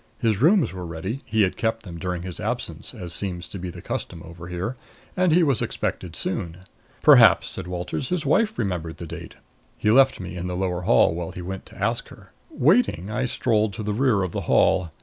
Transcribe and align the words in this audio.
His 0.17 0.41
rooms 0.41 0.73
were 0.73 0.83
ready 0.83 1.21
he 1.25 1.43
had 1.43 1.55
kept 1.55 1.83
them 1.83 1.99
during 1.99 2.23
his 2.23 2.39
absence, 2.39 2.95
as 2.95 3.13
seems 3.13 3.47
to 3.47 3.59
be 3.59 3.69
the 3.69 3.83
custom 3.83 4.23
over 4.25 4.47
here 4.47 4.75
and 5.15 5.31
he 5.31 5.43
was 5.43 5.61
expected 5.61 6.15
soon. 6.15 6.57
Perhaps 7.03 7.49
said 7.49 7.67
Walters 7.67 8.09
his 8.09 8.25
wife 8.25 8.57
remembered 8.57 8.97
the 8.97 9.05
date. 9.05 9.35
He 9.77 9.91
left 9.91 10.19
me 10.19 10.35
in 10.35 10.47
the 10.47 10.57
lower 10.57 10.81
hall 10.81 11.13
while 11.13 11.33
he 11.33 11.43
went 11.43 11.67
to 11.67 11.77
ask 11.77 12.07
her. 12.07 12.31
Waiting, 12.49 13.11
I 13.11 13.25
strolled 13.25 13.73
to 13.73 13.83
the 13.83 13.93
rear 13.93 14.23
of 14.23 14.31
the 14.31 14.41
hall. 14.49 14.89